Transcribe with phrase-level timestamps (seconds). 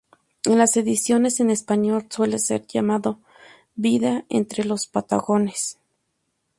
[0.45, 3.19] En las ediciones en español suele ser llamado
[3.75, 5.77] ""Vida entre los Patagones"".